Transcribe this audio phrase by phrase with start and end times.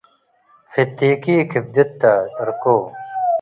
[0.71, 2.01] ፍቲኪ ክብድተ
[2.33, 2.63] ጽርኮ